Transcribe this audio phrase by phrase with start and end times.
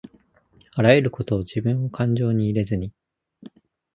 [0.73, 2.91] あらゆることをじぶんをかんじょうに入れずに